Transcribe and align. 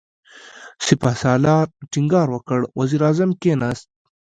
سپهسالار 0.87 1.65
ټينګار 1.91 2.27
وکړ، 2.31 2.59
وزير 2.79 3.01
اعظم 3.07 3.29
کېناست. 3.41 3.87